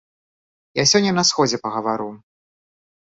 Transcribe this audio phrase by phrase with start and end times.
[0.81, 2.09] Я сёння на сходзе пагавару.